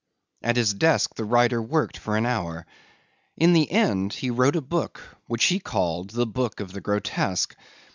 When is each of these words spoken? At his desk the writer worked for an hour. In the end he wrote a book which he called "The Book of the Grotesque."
At 0.41 0.55
his 0.55 0.73
desk 0.73 1.13
the 1.13 1.25
writer 1.25 1.61
worked 1.61 1.95
for 1.97 2.17
an 2.17 2.25
hour. 2.25 2.65
In 3.37 3.53
the 3.53 3.69
end 3.71 4.13
he 4.13 4.31
wrote 4.31 4.55
a 4.55 4.59
book 4.61 4.99
which 5.27 5.43
he 5.45 5.59
called 5.59 6.09
"The 6.09 6.25
Book 6.25 6.59
of 6.59 6.71
the 6.71 6.81
Grotesque." 6.81 7.55